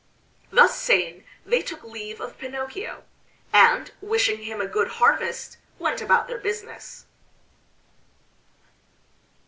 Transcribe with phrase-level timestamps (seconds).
[0.49, 3.03] Thus saying they took leave of Pinocchio,
[3.53, 7.05] and wishing him a good harvest went about their business.